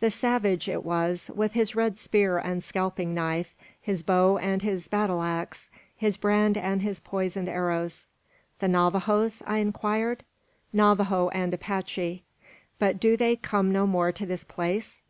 The 0.00 0.10
savage 0.10 0.68
it 0.68 0.84
was, 0.84 1.30
with 1.32 1.52
his 1.52 1.76
red 1.76 1.96
spear 1.96 2.38
and 2.38 2.60
scalping 2.60 3.14
knife, 3.14 3.54
his 3.80 4.02
bow 4.02 4.36
and 4.36 4.60
his 4.64 4.88
battle 4.88 5.22
axe, 5.22 5.70
his 5.96 6.16
brand 6.16 6.56
and 6.58 6.82
his 6.82 6.98
poisoned 6.98 7.48
arrows. 7.48 8.06
"The 8.58 8.66
Navajoes?" 8.66 9.44
I 9.46 9.58
inquired. 9.58 10.24
"Navajo 10.72 11.28
and 11.28 11.54
Apache." 11.54 12.24
"But 12.80 12.98
do 12.98 13.16
they 13.16 13.36
come 13.36 13.70
no 13.70 13.86
more 13.86 14.10
to 14.10 14.26
this 14.26 14.42
place?" 14.42 15.04